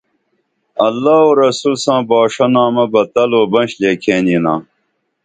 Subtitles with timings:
[0.85, 4.55] اللہ او رسول ساں باݜہ نامہ بہ تل او بنش لیکھین ینا